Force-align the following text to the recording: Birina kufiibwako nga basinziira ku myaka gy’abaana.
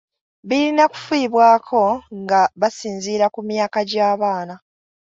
Birina 0.47 0.83
kufiibwako 0.93 1.81
nga 2.21 2.41
basinziira 2.61 3.25
ku 3.33 3.39
myaka 3.49 3.79
gy’abaana. 3.89 4.55